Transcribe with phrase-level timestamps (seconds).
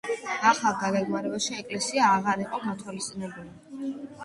[0.51, 3.97] ახალ დაგეგმარებაში ეკლესია აღარ იყო გათვალისწინებული.